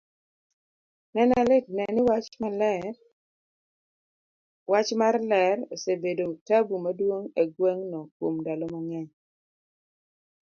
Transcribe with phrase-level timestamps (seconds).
[1.13, 2.01] nene litne ni
[4.69, 9.09] wach marler osebedo tabu maduong' egweng' no kuom ndalo mang'eny,